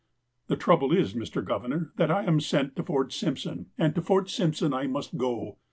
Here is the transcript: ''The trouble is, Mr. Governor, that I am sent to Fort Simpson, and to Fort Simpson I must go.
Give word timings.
''The 0.47 0.55
trouble 0.55 0.91
is, 0.91 1.13
Mr. 1.13 1.45
Governor, 1.45 1.91
that 1.97 2.09
I 2.09 2.23
am 2.23 2.39
sent 2.39 2.75
to 2.75 2.81
Fort 2.81 3.13
Simpson, 3.13 3.67
and 3.77 3.93
to 3.93 4.01
Fort 4.01 4.31
Simpson 4.31 4.73
I 4.73 4.87
must 4.87 5.15
go. 5.15 5.57